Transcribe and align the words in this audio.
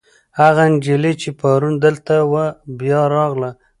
هغه 0.39 0.63
نجلۍ 0.73 1.13
چې 1.21 1.29
پرون 1.39 1.73
دلته 1.85 2.15
وه، 2.31 2.45
بیا 2.79 3.01
راغله. 3.15 3.51